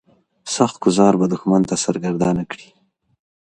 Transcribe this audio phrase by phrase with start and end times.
[0.55, 2.69] سخت ګوزار به دښمن سرګردانه کړي.